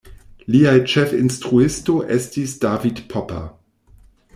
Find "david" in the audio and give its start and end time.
2.67-3.07